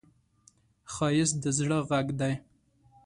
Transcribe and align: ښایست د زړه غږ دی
ښایست 0.93 1.35
د 1.43 1.45
زړه 1.57 1.77
غږ 1.89 2.07
دی 2.19 2.33